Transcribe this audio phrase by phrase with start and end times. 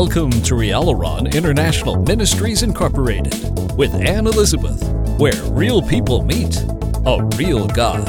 [0.00, 3.34] Welcome to Rialaron International Ministries Incorporated
[3.76, 4.82] with Anne Elizabeth,
[5.18, 6.56] where real people meet
[7.04, 8.08] a real God.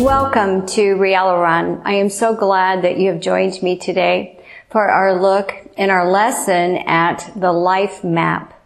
[0.00, 1.80] Welcome to Rialaron.
[1.84, 6.10] I am so glad that you have joined me today for our look in our
[6.10, 8.60] lesson at the life map.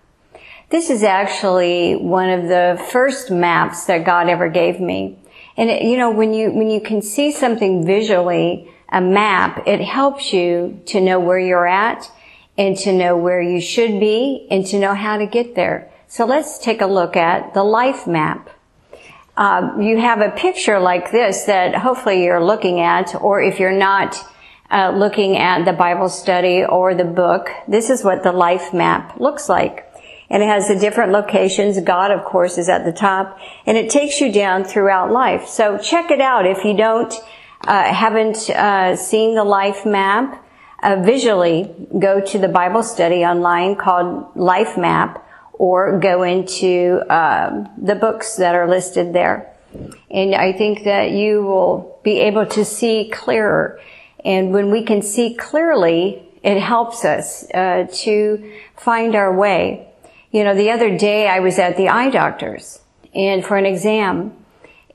[0.71, 5.19] This is actually one of the first maps that God ever gave me.
[5.59, 10.33] And you know, when you, when you can see something visually, a map, it helps
[10.33, 12.11] you to know where you're at
[12.59, 15.91] and to know where you should be and to know how to get there.
[16.09, 18.51] So let's take a look at the life map.
[19.37, 23.71] Uh, you have a picture like this that hopefully you're looking at, or if you're
[23.71, 24.17] not
[24.71, 29.19] uh, looking at the Bible study or the book, this is what the life map
[29.19, 29.87] looks like.
[30.29, 31.81] And it has the different locations.
[31.81, 35.49] God, of course, is at the top, and it takes you down throughout life.
[35.49, 37.15] So check it out if you don't
[37.67, 40.45] uh, haven't uh, seen the life map,
[40.83, 47.69] uh, visually go to the Bible study online called Life Map or go into um,
[47.77, 49.55] the books that are listed there.
[50.11, 53.79] And I think that you will be able to see clearer.
[54.25, 59.87] And when we can see clearly, it helps us uh, to find our way.
[60.33, 62.81] You know, the other day I was at the eye doctor's
[63.15, 64.33] and for an exam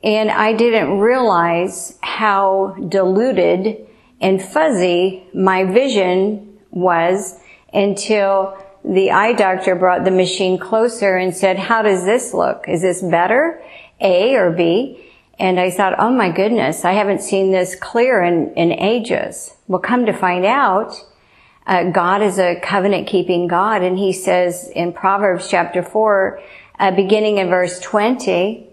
[0.05, 3.87] and I didn't realize how diluted
[4.21, 7.39] and fuzzy my vision was
[7.73, 12.65] until the eye doctor brought the machine closer and said, how does this look?
[12.67, 13.59] Is this better?
[13.99, 15.03] A or B?
[15.39, 19.55] And I thought, oh my goodness, I haven't seen this clear in, in ages.
[19.67, 20.93] Well, come to find out,
[21.65, 23.81] uh, God is a covenant keeping God.
[23.81, 26.39] And he says in Proverbs chapter 4,
[26.77, 28.69] uh, beginning in verse 20,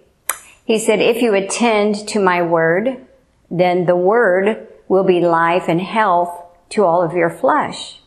[0.65, 3.05] he said, if you attend to my word,
[3.51, 6.31] then the word will be life and health
[6.71, 8.01] to all of your flesh.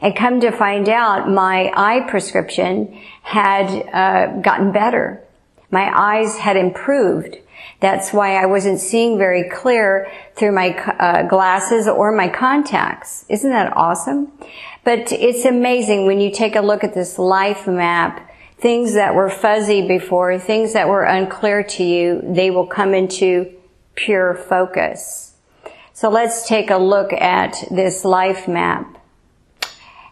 [0.00, 5.22] And come to find out, my eye prescription had uh, gotten better.
[5.70, 7.36] My eyes had improved.
[7.80, 13.24] That's why I wasn't seeing very clear through my uh, glasses or my contacts.
[13.28, 14.32] Isn't that awesome?
[14.84, 18.27] But it's amazing when you take a look at this life map
[18.58, 23.52] things that were fuzzy before, things that were unclear to you, they will come into
[23.94, 25.34] pure focus.
[25.92, 29.04] So let's take a look at this life map.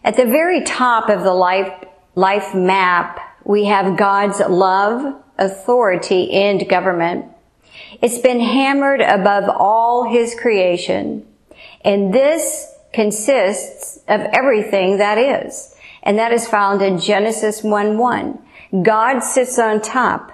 [0.04, 1.72] At the very top of the life,
[2.14, 7.26] life map, we have God's love, authority, and government.
[8.00, 11.26] It's been hammered above all his creation.
[11.84, 15.75] And this consists of everything that is
[16.06, 18.40] and that is found in Genesis 1-1.
[18.84, 20.32] God sits on top.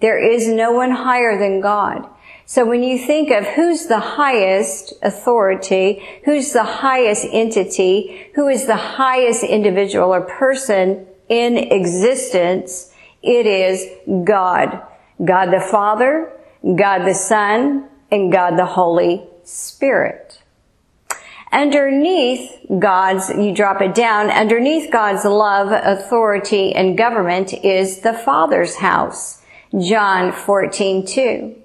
[0.00, 2.08] There is no one higher than God.
[2.46, 8.66] So when you think of who's the highest authority, who's the highest entity, who is
[8.66, 12.90] the highest individual or person in existence,
[13.22, 13.86] it is
[14.24, 14.82] God.
[15.22, 16.32] God the Father,
[16.64, 20.29] God the Son, and God the Holy Spirit.
[21.52, 28.76] Underneath God's, you drop it down, underneath God's love, authority, and government is the Father's
[28.76, 29.42] house.
[29.76, 31.56] John 14, 2.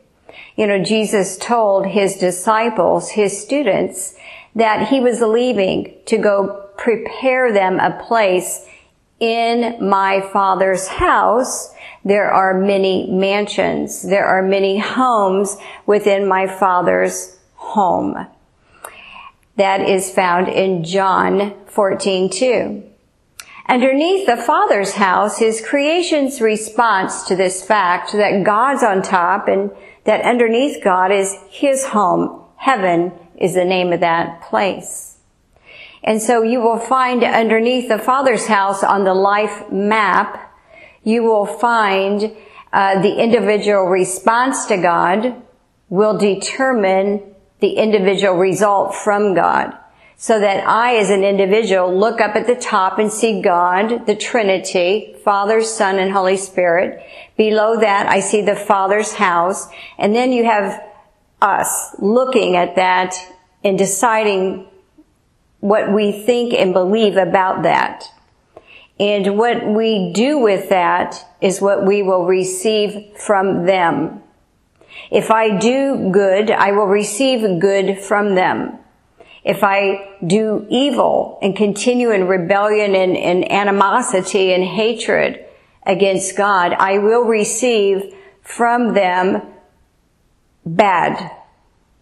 [0.56, 4.16] You know, Jesus told his disciples, his students,
[4.56, 8.66] that he was leaving to go prepare them a place
[9.20, 11.74] in my Father's house.
[12.04, 14.02] There are many mansions.
[14.02, 18.28] There are many homes within my Father's home.
[19.58, 22.84] That is found in John 14:2.
[23.68, 29.72] Underneath the Father's house is creation's response to this fact that God's on top and
[30.04, 32.42] that underneath God is His home.
[32.58, 35.18] Heaven is the name of that place.
[36.04, 40.54] And so you will find underneath the Father's house on the life map,
[41.04, 42.36] you will find
[42.72, 45.42] uh, the individual response to God
[45.90, 47.35] will determine
[47.66, 49.76] the individual result from God.
[50.18, 54.16] So that I as an individual look up at the top and see God, the
[54.16, 57.04] Trinity, Father, Son, and Holy Spirit.
[57.36, 59.68] Below that, I see the Father's house.
[59.98, 60.80] And then you have
[61.42, 63.16] us looking at that
[63.64, 64.68] and deciding
[65.60, 68.06] what we think and believe about that.
[69.00, 74.22] And what we do with that is what we will receive from them.
[75.12, 78.80] If I do good, I will receive good from them.
[79.44, 85.46] If I do evil and continue in rebellion and, and animosity and hatred
[85.86, 89.42] against God, I will receive from them
[90.66, 91.32] bad.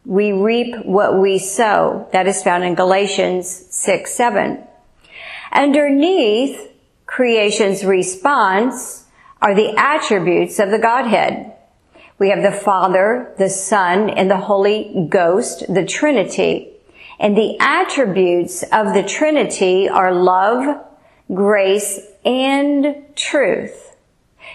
[0.05, 2.07] We reap what we sow.
[2.13, 4.63] That is found in Galatians 6, 7.
[5.51, 6.69] Underneath
[7.05, 9.05] creation's response
[9.41, 11.53] are the attributes of the Godhead.
[12.19, 16.69] We have the Father, the Son, and the Holy Ghost, the Trinity.
[17.19, 20.85] And the attributes of the Trinity are love,
[21.33, 23.95] grace, and truth.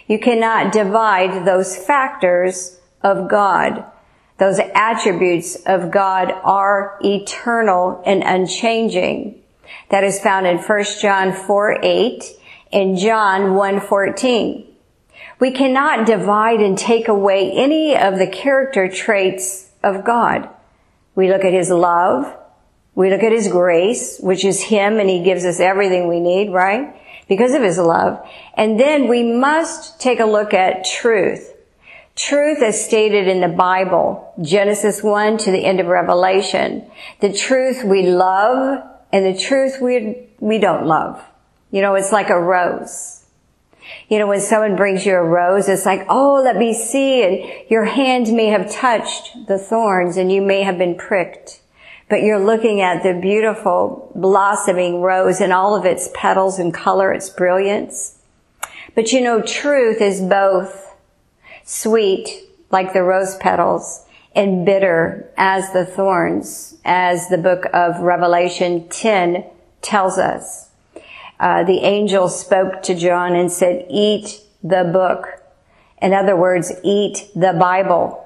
[0.07, 3.85] You cannot divide those factors of God.
[4.39, 9.43] Those attributes of God are eternal and unchanging.
[9.91, 12.25] That is found in 1 John 4, 8
[12.73, 14.68] and John 1, 14.
[15.41, 20.49] We cannot divide and take away any of the character traits of God.
[21.15, 22.35] We look at His love.
[22.95, 26.51] We look at His grace, which is Him and He gives us everything we need,
[26.51, 26.95] right?
[27.29, 28.27] Because of His love.
[28.55, 31.55] And then we must take a look at truth.
[32.17, 36.91] Truth as stated in the Bible, Genesis 1 to the end of Revelation.
[37.21, 38.83] The truth we love
[39.13, 41.25] and the truth we, we don't love.
[41.71, 43.18] You know, it's like a rose.
[44.09, 47.23] You know, when someone brings you a rose, it's like, oh, let me see.
[47.23, 51.61] And your hand may have touched the thorns and you may have been pricked.
[52.09, 57.13] But you're looking at the beautiful blossoming rose and all of its petals and color,
[57.13, 58.19] its brilliance.
[58.95, 60.95] But you know, truth is both
[61.65, 62.29] sweet
[62.71, 69.45] like the rose petals and bitter as the thorns, as the book of Revelation 10
[69.83, 70.68] tells us.
[71.39, 75.43] Uh, the angel spoke to John and said, eat the book.
[76.01, 78.25] In other words, eat the Bible.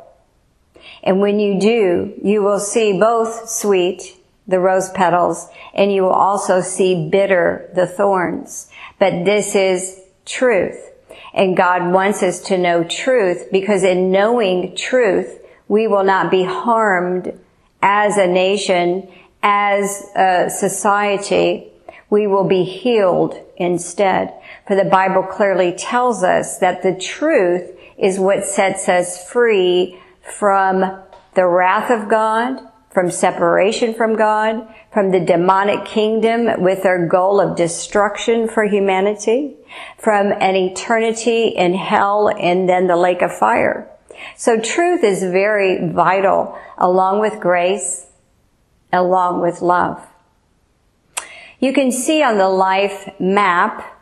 [1.03, 4.17] And when you do, you will see both sweet,
[4.47, 8.71] the rose petals, and you will also see bitter, the thorns.
[8.99, 10.91] But this is truth.
[11.35, 15.39] And God wants us to know truth because in knowing truth,
[15.69, 17.39] we will not be harmed
[17.81, 19.09] as a nation,
[19.43, 21.72] as a society.
[22.13, 24.35] We will be healed instead.
[24.69, 31.01] For the Bible clearly tells us that the truth is what sets us free from
[31.33, 32.61] the wrath of God,
[32.91, 39.57] from separation from God, from the demonic kingdom with their goal of destruction for humanity,
[39.97, 43.89] from an eternity in hell and then the lake of fire.
[44.37, 48.05] So truth is very vital along with grace,
[48.93, 50.07] along with love.
[51.63, 53.99] You can see on the life map,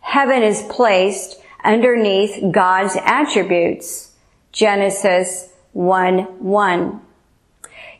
[0.00, 4.14] heaven is placed underneath God's attributes.
[4.52, 7.00] Genesis 1 1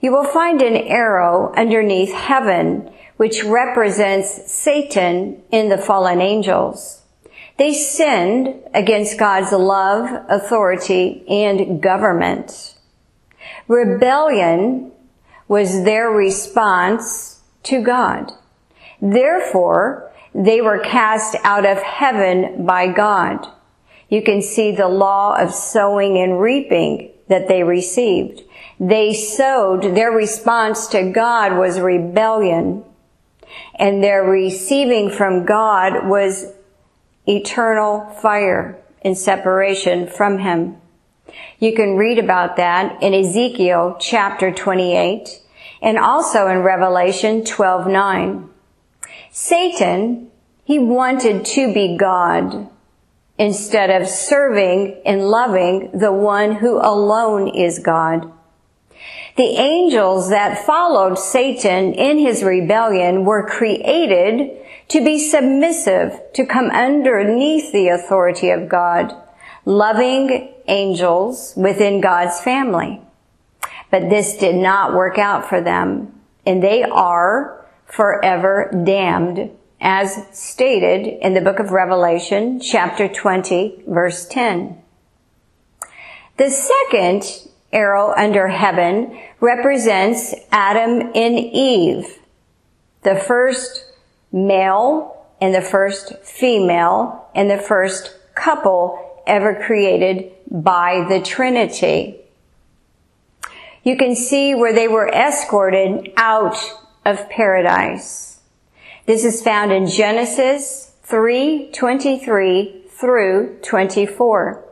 [0.01, 7.03] you will find an arrow underneath heaven, which represents Satan in the fallen angels.
[7.59, 12.75] They sinned against God's love, authority, and government.
[13.69, 14.93] Rebellion
[15.47, 18.33] was their response to God.
[19.01, 23.47] Therefore, they were cast out of heaven by God.
[24.09, 28.43] You can see the law of sowing and reaping that they received.
[28.79, 32.85] They sowed, their response to God was rebellion,
[33.79, 36.53] and their receiving from God was
[37.27, 40.77] eternal fire and separation from Him.
[41.59, 45.41] You can read about that in Ezekiel chapter 28
[45.81, 48.50] and also in Revelation 12:9.
[49.31, 50.31] Satan,
[50.65, 52.69] he wanted to be God
[53.39, 58.31] instead of serving and loving the one who alone is God.
[59.37, 64.59] The angels that followed Satan in his rebellion were created
[64.89, 69.15] to be submissive, to come underneath the authority of God,
[69.65, 73.01] loving angels within God's family.
[73.91, 77.60] But this did not work out for them, and they are
[77.91, 84.81] forever damned, as stated in the book of Revelation, chapter 20, verse 10.
[86.37, 87.25] The second
[87.73, 92.19] arrow under heaven represents Adam and Eve,
[93.03, 93.93] the first
[94.33, 102.21] male and the first female and the first couple ever created by the Trinity.
[103.83, 106.57] You can see where they were escorted out
[107.05, 108.41] of paradise.
[109.07, 114.65] This is found in Genesis 3:23 through 24.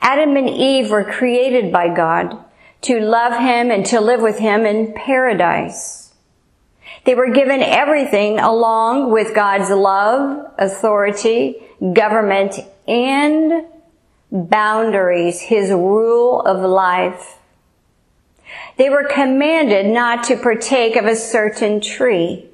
[0.00, 2.38] Adam and Eve were created by God
[2.82, 6.14] to love Him and to live with Him in paradise.
[7.04, 11.56] They were given everything along with God's love, authority,
[11.92, 13.64] government, and
[14.30, 17.38] boundaries, His rule of life.
[18.76, 22.46] They were commanded not to partake of a certain tree.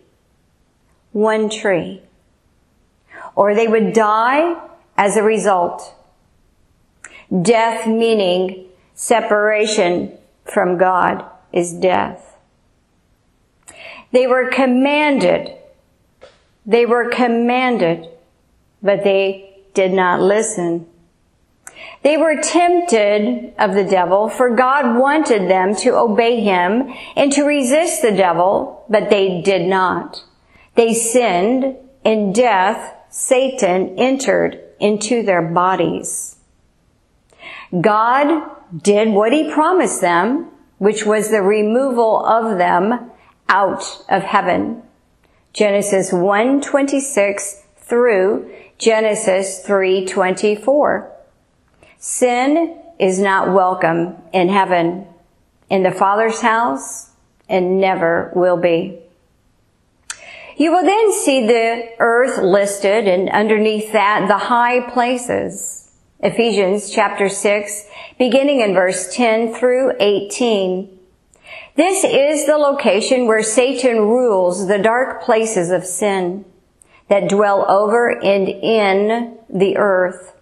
[1.13, 2.03] One tree.
[3.35, 4.61] Or they would die
[4.97, 5.95] as a result.
[7.43, 12.37] Death meaning separation from God is death.
[14.13, 15.51] They were commanded.
[16.67, 18.09] They were commanded,
[18.83, 20.87] but they did not listen.
[22.03, 27.45] They were tempted of the devil, for God wanted them to obey him and to
[27.45, 30.25] resist the devil, but they did not.
[30.75, 36.37] They sinned, in death, Satan entered into their bodies.
[37.81, 38.51] God
[38.83, 40.49] did what he promised them,
[40.79, 43.11] which was the removal of them
[43.49, 44.83] out of heaven.
[45.53, 51.11] Genesis 1:26 through Genesis 3:24.
[52.05, 55.07] Sin is not welcome in heaven,
[55.71, 57.11] in the Father's house,
[57.49, 58.99] and never will be.
[60.57, 65.93] You will then see the earth listed and underneath that the high places.
[66.19, 67.87] Ephesians chapter 6,
[68.19, 70.99] beginning in verse 10 through 18.
[71.77, 76.47] This is the location where Satan rules the dark places of sin
[77.07, 80.35] that dwell over and in the earth.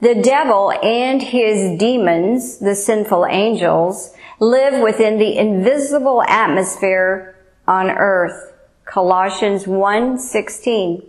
[0.00, 7.36] The devil and his demons, the sinful angels, live within the invisible atmosphere
[7.66, 8.52] on earth.
[8.84, 11.02] Colossians 1:16.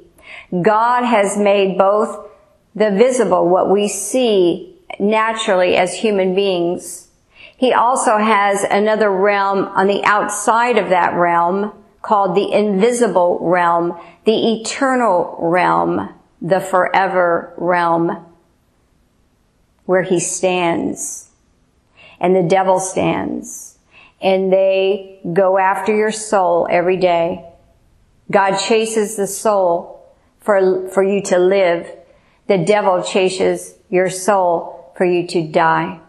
[0.62, 2.30] God has made both
[2.76, 7.08] the visible, what we see naturally as human beings.
[7.58, 13.98] He also has another realm on the outside of that realm called the invisible realm,
[14.26, 16.10] the eternal realm,
[16.42, 18.26] the forever realm
[19.86, 21.30] where he stands
[22.20, 23.78] and the devil stands
[24.22, 27.46] and they go after your soul every day.
[28.32, 30.04] God chases the soul
[30.40, 31.92] for, for you to live.
[32.48, 36.00] The devil chases your soul for you to die.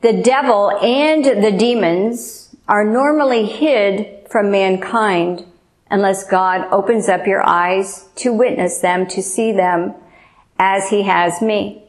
[0.00, 5.46] The devil and the demons are normally hid from mankind
[5.90, 9.94] unless God opens up your eyes to witness them, to see them
[10.58, 11.83] as he has me.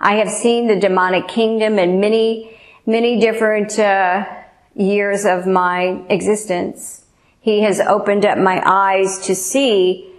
[0.00, 4.26] I have seen the demonic kingdom in many, many different uh,
[4.74, 7.04] years of my existence.
[7.40, 10.12] He has opened up my eyes to see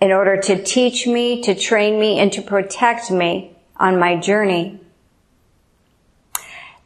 [0.00, 4.80] in order to teach me, to train me, and to protect me on my journey.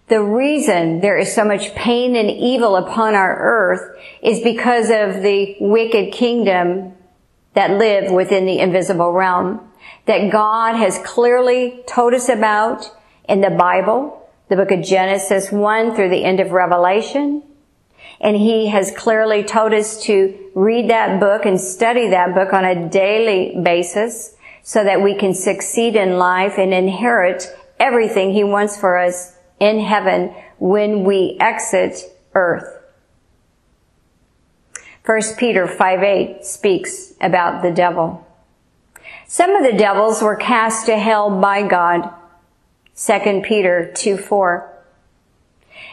[0.09, 5.23] The reason there is so much pain and evil upon our earth is because of
[5.23, 6.95] the wicked kingdom
[7.55, 9.67] that live within the invisible realm
[10.07, 12.91] that God has clearly told us about
[13.29, 17.43] in the Bible, the book of Genesis 1 through the end of Revelation.
[18.21, 22.65] And he has clearly told us to read that book and study that book on
[22.65, 27.47] a daily basis so that we can succeed in life and inherit
[27.79, 31.99] everything he wants for us in heaven when we exit
[32.35, 32.81] earth.
[35.05, 38.24] 1 Peter 5 8 speaks about the devil.
[39.35, 42.09] Some of the devils were cast to hell by God.
[42.95, 44.73] 2 Peter 2 4.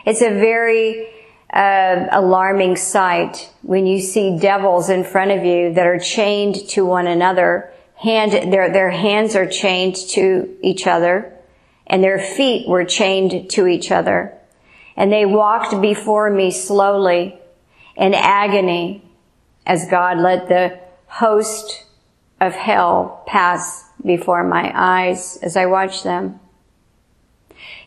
[0.06, 1.08] It's a very
[1.52, 6.86] uh, alarming sight when you see devils in front of you that are chained to
[6.86, 7.74] one another.
[7.96, 11.34] Hand, their, their hands are chained to each other
[11.88, 14.38] and their feet were chained to each other.
[14.96, 17.40] And they walked before me slowly
[17.98, 19.04] in agony
[19.66, 21.86] as God let the host
[22.42, 26.40] of hell pass before my eyes as I watch them.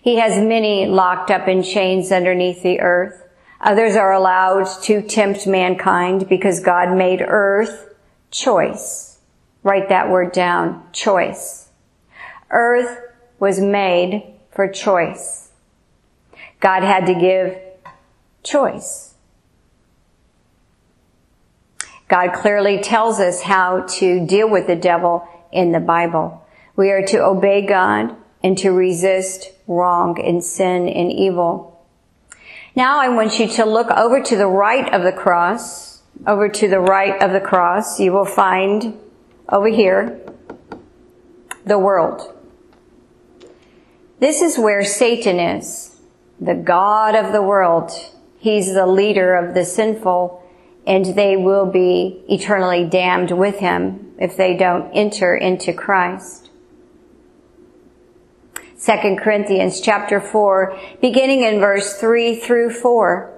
[0.01, 3.21] He has many locked up in chains underneath the earth.
[3.61, 7.95] Others are allowed to tempt mankind because God made earth
[8.31, 9.19] choice.
[9.65, 10.87] Write that word down.
[10.93, 11.71] Choice.
[12.51, 12.99] Earth
[13.41, 15.51] was made for choice.
[16.61, 17.59] God had to give
[18.45, 19.14] choice.
[22.09, 26.47] God clearly tells us how to deal with the devil in the Bible.
[26.77, 31.87] We are to obey God and to resist wrong and sin and evil.
[32.77, 36.03] Now I want you to look over to the right of the cross.
[36.27, 38.99] Over to the right of the cross, you will find
[39.49, 40.21] over here
[41.65, 42.33] the world.
[44.21, 46.01] This is where Satan is,
[46.41, 47.91] the God of the world.
[48.39, 50.44] He's the leader of the sinful
[50.87, 56.51] and they will be eternally damned with him if they don't enter into Christ.
[58.85, 63.33] 2 Corinthians chapter 4, beginning in verse 3 through 4.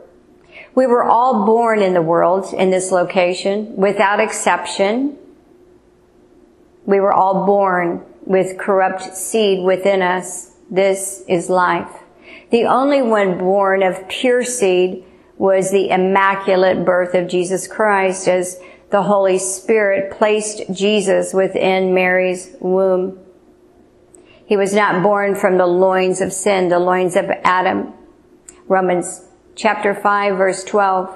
[0.74, 5.16] We were all born in the world in this location without exception.
[6.84, 10.52] We were all born with corrupt seed within us.
[10.68, 12.02] This is life.
[12.50, 15.05] The only one born of pure seed
[15.38, 18.58] was the immaculate birth of Jesus Christ as
[18.90, 23.18] the Holy Spirit placed Jesus within Mary's womb.
[24.46, 27.92] He was not born from the loins of sin, the loins of Adam.
[28.68, 29.24] Romans
[29.56, 31.14] chapter 5 verse 12.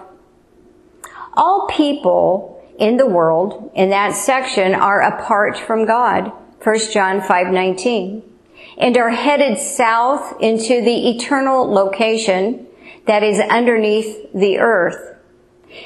[1.34, 6.32] All people in the world in that section are apart from God.
[6.62, 8.22] 1 John 5:19.
[8.76, 12.66] And are headed south into the eternal location
[13.06, 15.16] that is underneath the earth.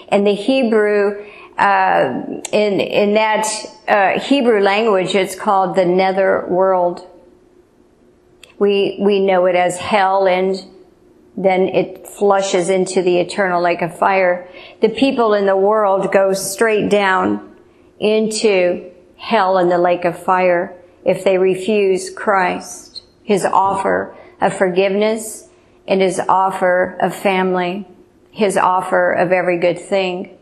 [0.09, 1.27] And the Hebrew
[1.59, 3.47] uh, in in that
[3.87, 7.09] uh, Hebrew language, it's called the nether world.
[8.59, 10.57] We we know it as hell, and
[11.37, 14.49] then it flushes into the eternal lake of fire.
[14.81, 17.57] The people in the world go straight down
[18.01, 25.49] into hell and the lake of fire if they refuse Christ, His offer of forgiveness
[25.87, 27.87] and His offer of family,
[28.31, 30.37] His offer of every good thing.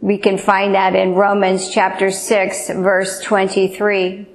[0.00, 4.26] We can find that in Romans chapter 6 verse 23.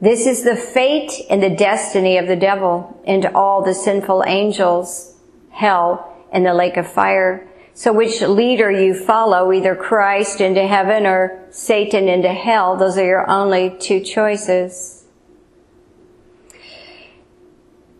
[0.00, 5.14] This is the fate and the destiny of the devil and all the sinful angels,
[5.50, 7.48] hell, and the lake of fire.
[7.72, 13.04] So which leader you follow, either Christ into heaven or Satan into hell, those are
[13.04, 14.95] your only two choices.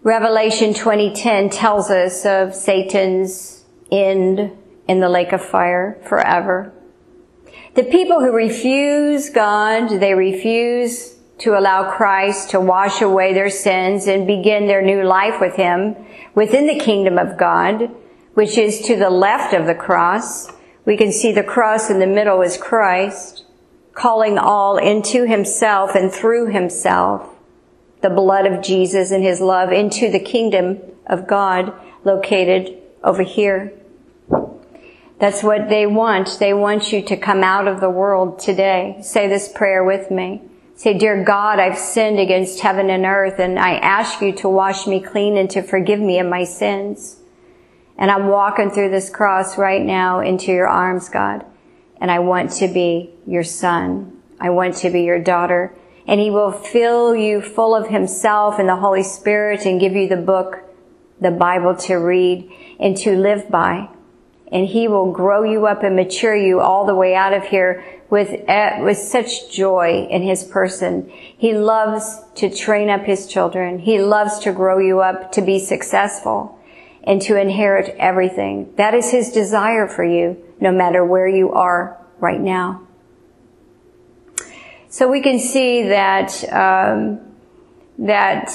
[0.02, 4.52] Revelation 2010 tells us of Satan's end
[4.88, 6.72] in the lake of fire forever.
[7.74, 14.06] The people who refuse God, they refuse to allow Christ to wash away their sins
[14.06, 15.94] and begin their new life with Him
[16.34, 17.90] within the kingdom of God,
[18.34, 20.50] which is to the left of the cross.
[20.84, 23.44] We can see the cross in the middle is Christ,
[23.92, 27.35] calling all into Himself and through Himself,
[28.06, 31.72] the blood of Jesus and His love into the kingdom of God
[32.04, 33.72] located over here.
[35.18, 36.36] That's what they want.
[36.38, 38.98] They want you to come out of the world today.
[39.02, 40.42] Say this prayer with me.
[40.76, 44.86] Say, Dear God, I've sinned against heaven and earth, and I ask you to wash
[44.86, 47.16] me clean and to forgive me of my sins.
[47.98, 51.44] And I'm walking through this cross right now into your arms, God.
[52.00, 54.20] And I want to be your son.
[54.38, 55.74] I want to be your daughter.
[56.06, 60.08] And he will fill you full of himself and the Holy Spirit and give you
[60.08, 60.58] the book,
[61.20, 63.88] the Bible to read and to live by.
[64.52, 67.84] And he will grow you up and mature you all the way out of here
[68.08, 71.10] with, uh, with such joy in his person.
[71.10, 73.80] He loves to train up his children.
[73.80, 76.56] He loves to grow you up to be successful
[77.02, 78.72] and to inherit everything.
[78.76, 82.85] That is his desire for you, no matter where you are right now.
[84.88, 87.20] So we can see that, um,
[87.98, 88.50] that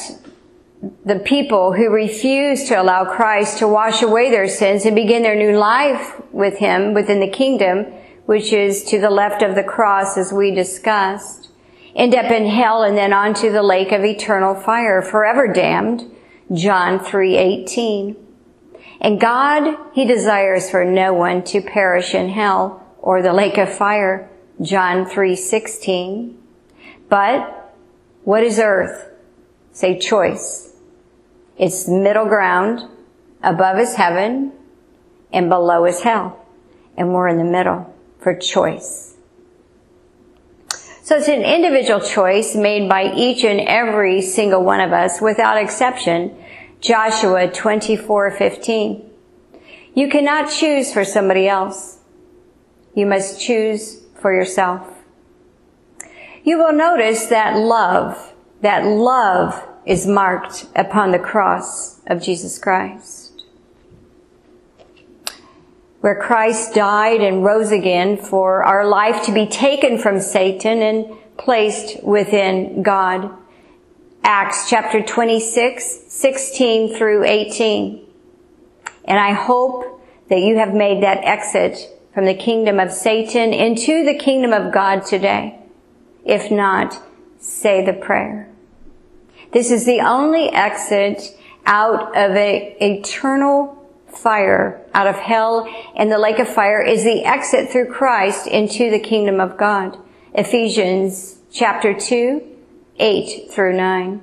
[1.06, 5.36] the people who refuse to allow Christ to wash away their sins and begin their
[5.36, 7.86] new life with him within the kingdom
[8.32, 11.50] which is to the left of the cross as we discussed,
[11.94, 16.10] end up in hell and then onto the lake of eternal fire, forever damned,
[16.54, 18.16] John 3:18.
[19.02, 23.68] And God, he desires for no one to perish in hell or the lake of
[23.68, 24.30] fire,
[24.62, 26.38] John 3:16.
[27.10, 27.74] But
[28.24, 29.10] what is earth?
[29.72, 30.74] Say choice.
[31.58, 32.88] It's middle ground,
[33.44, 34.52] above is heaven,
[35.34, 36.38] and below is hell.
[36.98, 39.16] And we're in the middle for choice.
[41.04, 45.58] So it's an individual choice made by each and every single one of us without
[45.58, 46.36] exception.
[46.80, 49.10] Joshua 24:15.
[49.94, 52.00] You cannot choose for somebody else.
[52.94, 54.88] You must choose for yourself.
[56.44, 63.32] You will notice that love, that love is marked upon the cross of Jesus Christ
[66.02, 71.06] where Christ died and rose again for our life to be taken from Satan and
[71.38, 73.32] placed within God.
[74.24, 78.06] Acts chapter 26, 16 through 18.
[79.06, 81.78] And I hope that you have made that exit
[82.14, 85.60] from the kingdom of Satan into the kingdom of God today.
[86.26, 87.02] If not,
[87.40, 88.50] say the prayer.
[89.54, 96.20] This is the only exit out of a eternal fire out of hell and the
[96.20, 99.98] lake of fire is the exit through Christ into the kingdom of God.
[100.34, 102.42] Ephesians chapter 2,
[102.98, 104.22] 8 through 9.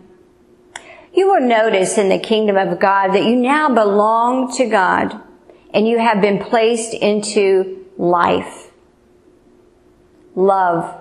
[1.14, 5.20] You will notice in the kingdom of God that you now belong to God
[5.72, 8.70] and you have been placed into life,
[10.34, 11.00] love,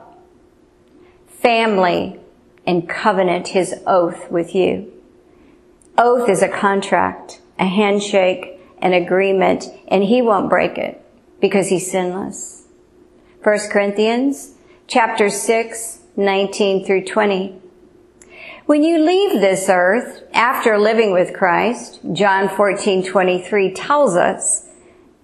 [1.28, 2.20] family,
[2.66, 4.92] and covenant, his oath with you.
[5.98, 11.04] Oath is a contract, a handshake, an agreement, and he won't break it
[11.40, 12.66] because he's sinless.
[13.44, 14.56] 1 Corinthians
[14.88, 17.62] chapter 6, 19 through 20.
[18.68, 24.68] When you leave this earth after living with Christ, John 14, 23 tells us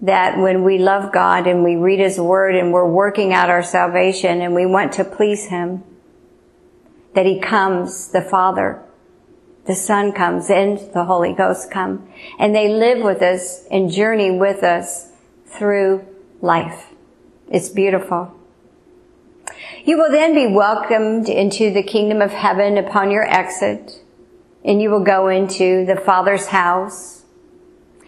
[0.00, 3.62] that when we love God and we read His Word and we're working out our
[3.62, 5.84] salvation and we want to please Him,
[7.14, 8.82] that He comes, the Father,
[9.66, 14.30] the Son comes, and the Holy Ghost come, and they live with us and journey
[14.30, 15.12] with us
[15.44, 16.02] through
[16.40, 16.94] life.
[17.48, 18.34] It's beautiful.
[19.84, 24.02] You will then be welcomed into the kingdom of heaven upon your exit,
[24.64, 27.24] and you will go into the Father's house.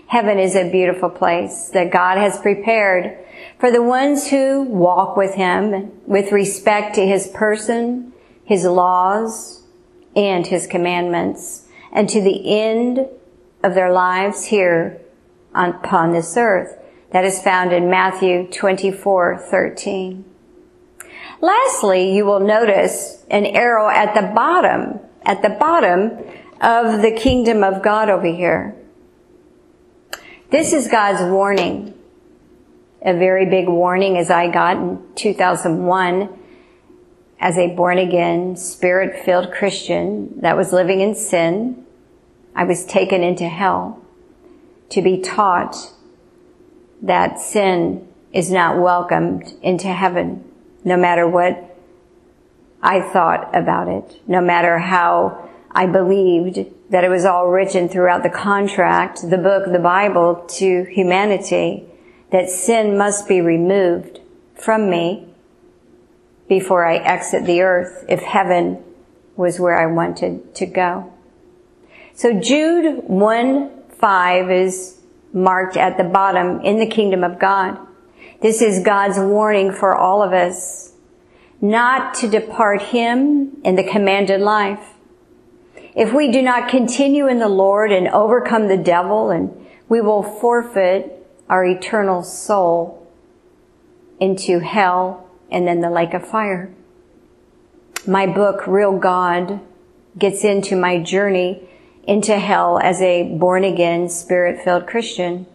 [0.09, 3.18] Heaven is a beautiful place that God has prepared
[3.59, 8.12] for the ones who walk with Him with respect to His person,
[8.44, 9.64] His laws,
[10.14, 13.07] and His commandments, and to the end
[13.62, 15.01] of their lives here
[15.55, 16.79] upon this earth.
[17.11, 20.25] That is found in Matthew 24, 13.
[21.41, 26.19] Lastly, you will notice an arrow at the bottom, at the bottom
[26.61, 28.75] of the kingdom of God over here.
[30.51, 31.95] This is God's warning.
[33.03, 36.39] A very big warning as I got in 2001
[37.39, 41.85] as a born again, spirit filled Christian that was living in sin.
[42.55, 44.03] I was taken into hell
[44.89, 45.93] to be taught
[47.03, 50.45] that sin is not welcomed into heaven
[50.87, 51.77] no matter what
[52.81, 58.22] I thought about it, no matter how I believed that it was all written throughout
[58.22, 61.85] the contract, the book, the Bible to humanity,
[62.31, 64.20] that sin must be removed
[64.55, 65.27] from me
[66.49, 68.83] before I exit the earth if heaven
[69.35, 71.12] was where I wanted to go.
[72.14, 75.01] So Jude 1 5 is
[75.33, 77.77] marked at the bottom in the kingdom of God.
[78.42, 80.92] This is God's warning for all of us
[81.61, 84.94] not to depart Him in the commanded life.
[85.94, 90.22] If we do not continue in the Lord and overcome the devil, and we will
[90.22, 93.11] forfeit our eternal soul
[94.20, 96.75] into hell and then the lake of fire.
[98.07, 99.61] My book, Real God,
[100.18, 101.66] gets into my journey
[102.05, 105.46] into hell as a born again, spirit filled Christian.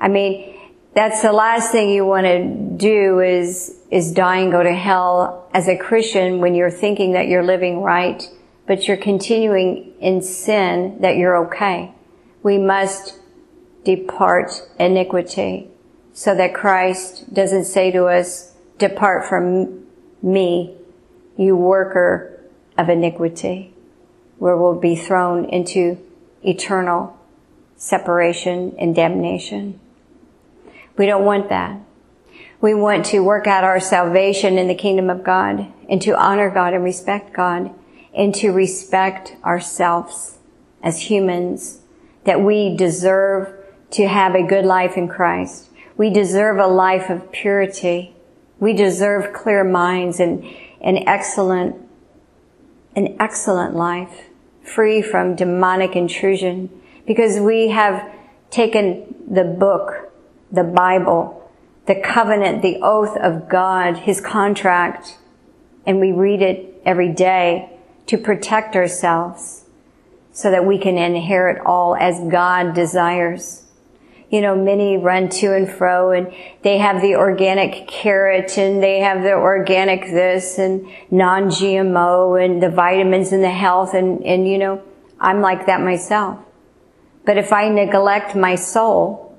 [0.00, 0.56] I mean,
[0.94, 5.48] that's the last thing you want to do is, is die and go to hell
[5.54, 8.28] as a Christian when you're thinking that you're living right,
[8.66, 11.94] but you're continuing in sin that you're okay.
[12.42, 13.18] We must
[13.84, 15.68] depart iniquity
[16.12, 19.86] so that Christ doesn't say to us, depart from
[20.22, 20.76] me,
[21.36, 22.40] you worker
[22.76, 23.72] of iniquity,
[24.38, 25.98] where we'll be thrown into
[26.42, 27.16] eternal
[27.76, 29.78] separation and damnation.
[30.96, 31.80] We don't want that.
[32.60, 36.50] We want to work out our salvation in the kingdom of God and to honor
[36.50, 37.74] God and respect God
[38.14, 40.38] and to respect ourselves
[40.82, 41.80] as humans
[42.24, 43.54] that we deserve
[43.92, 45.70] to have a good life in Christ.
[45.96, 48.14] We deserve a life of purity.
[48.58, 50.44] We deserve clear minds and
[50.80, 51.76] an excellent,
[52.94, 54.26] an excellent life
[54.62, 56.68] free from demonic intrusion
[57.06, 58.14] because we have
[58.50, 60.09] taken the book
[60.50, 61.50] the Bible,
[61.86, 65.18] the covenant, the oath of God, His contract,
[65.86, 69.64] and we read it every day to protect ourselves
[70.32, 73.64] so that we can inherit all as God desires.
[74.30, 76.32] You know, many run to and fro and
[76.62, 82.70] they have the organic carrot and they have the organic this and non-GMO and the
[82.70, 84.82] vitamins and the health and, and you know,
[85.18, 86.38] I'm like that myself.
[87.26, 89.29] But if I neglect my soul,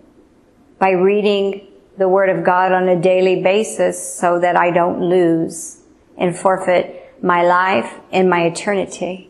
[0.82, 1.68] by reading
[2.00, 5.80] the Word of God on a daily basis so that I don't lose
[6.18, 9.30] and forfeit my life and my eternity.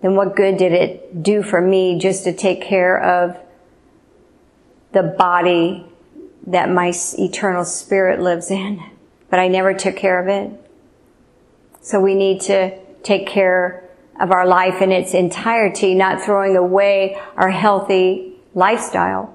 [0.00, 3.38] Then what good did it do for me just to take care of
[4.92, 5.84] the body
[6.46, 8.82] that my eternal spirit lives in?
[9.28, 10.58] But I never took care of it.
[11.82, 17.20] So we need to take care of our life in its entirety, not throwing away
[17.36, 19.34] our healthy lifestyle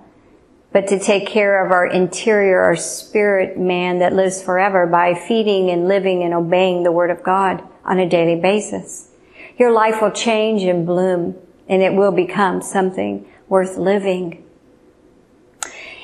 [0.72, 5.70] but to take care of our interior, our spirit man that lives forever by feeding
[5.70, 9.10] and living and obeying the Word of God on a daily basis.
[9.58, 11.36] Your life will change and bloom
[11.68, 14.44] and it will become something worth living.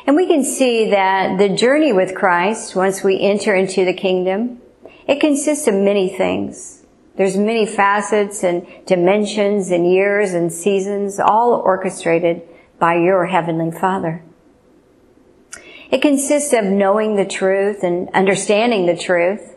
[0.08, 4.62] And we can see that the journey with Christ, once we enter into the kingdom,
[5.08, 6.84] it consists of many things.
[7.18, 12.42] There's many facets and dimensions and years and seasons, all orchestrated
[12.78, 14.22] by your heavenly Father.
[15.92, 19.56] It consists of knowing the truth and understanding the truth,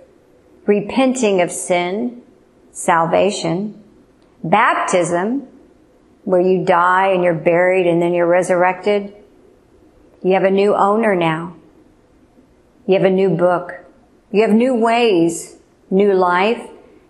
[0.66, 2.22] repenting of sin,
[2.70, 3.82] salvation,
[4.44, 5.48] baptism,
[6.24, 9.14] where you die and you're buried and then you're resurrected.
[10.22, 11.56] You have a new owner now.
[12.86, 13.72] You have a new book.
[14.30, 15.56] You have new ways,
[15.90, 16.60] new life.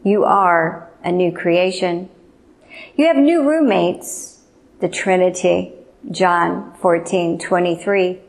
[0.05, 2.09] You are a new creation.
[2.97, 4.43] You have new roommates,
[4.81, 5.73] the Trinity,
[6.11, 8.21] John 14, 23.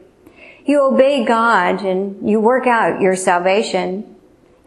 [0.70, 4.16] You obey God and you work out your salvation,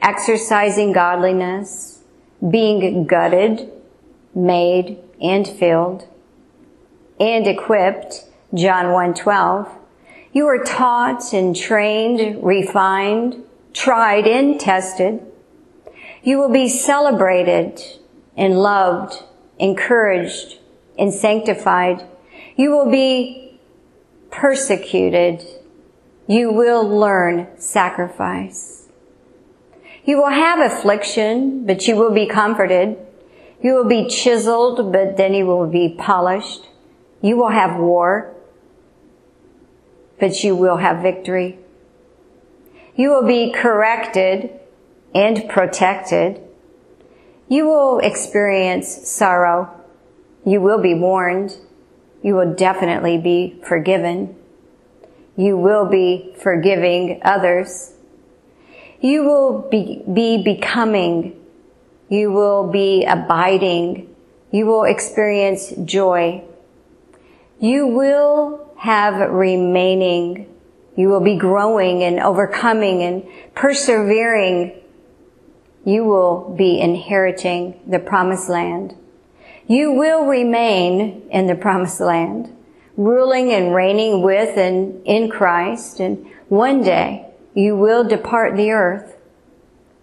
[0.01, 2.03] exercising godliness,
[2.51, 3.71] being gutted,
[4.35, 6.09] made, and filled,
[7.21, 9.69] and equipped, John 1:12.
[10.33, 15.25] You are taught and trained, refined, tried and tested.
[16.25, 17.81] You will be celebrated
[18.37, 19.23] and loved,
[19.61, 20.59] encouraged,
[20.99, 22.03] and sanctified.
[22.57, 23.61] You will be
[24.33, 25.45] persecuted.
[26.27, 28.89] You will learn sacrifice.
[30.05, 32.97] You will have affliction, but you will be comforted.
[33.63, 36.69] You will be chiseled, but then you will be polished.
[37.21, 38.35] You will have war,
[40.19, 41.59] but you will have victory.
[42.97, 44.51] You will be corrected
[45.15, 46.41] and protected.
[47.49, 49.71] You will experience sorrow.
[50.45, 51.57] You will be warned.
[52.23, 54.37] You will definitely be forgiven.
[55.37, 57.93] You will be forgiving others.
[59.01, 61.41] You will be, be becoming.
[62.09, 64.15] You will be abiding.
[64.51, 66.45] You will experience joy.
[67.59, 70.49] You will have remaining.
[70.97, 74.79] You will be growing and overcoming and persevering.
[75.85, 78.95] You will be inheriting the promised land.
[79.67, 82.55] You will remain in the promised land,
[82.97, 86.01] ruling and reigning with and in Christ.
[86.01, 89.17] And one day you will depart the earth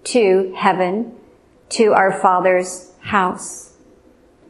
[0.05, 1.15] to heaven,
[1.69, 3.73] to our Father's house,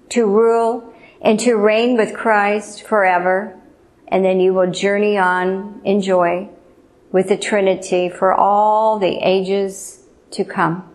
[0.10, 3.60] to rule and to reign with Christ forever.
[4.08, 6.50] And then you will journey on in joy
[7.12, 10.90] with the Trinity for all the ages to come.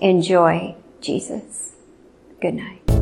[0.00, 1.72] Enjoy Jesus.
[2.40, 2.99] Good night.